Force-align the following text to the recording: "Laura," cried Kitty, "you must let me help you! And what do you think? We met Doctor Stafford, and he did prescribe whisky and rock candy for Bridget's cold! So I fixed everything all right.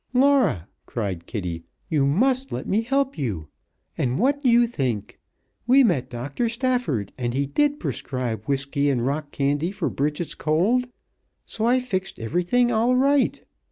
"Laura," 0.15 0.67
cried 0.87 1.27
Kitty, 1.27 1.63
"you 1.87 2.07
must 2.07 2.51
let 2.51 2.67
me 2.67 2.81
help 2.81 3.19
you! 3.19 3.49
And 3.95 4.17
what 4.17 4.41
do 4.41 4.49
you 4.49 4.65
think? 4.65 5.19
We 5.67 5.83
met 5.83 6.09
Doctor 6.09 6.49
Stafford, 6.49 7.13
and 7.19 7.35
he 7.35 7.45
did 7.45 7.79
prescribe 7.79 8.45
whisky 8.45 8.89
and 8.89 9.05
rock 9.05 9.29
candy 9.31 9.71
for 9.71 9.91
Bridget's 9.91 10.33
cold! 10.33 10.87
So 11.45 11.67
I 11.67 11.77
fixed 11.79 12.17
everything 12.17 12.71
all 12.71 12.95
right. 12.95 13.45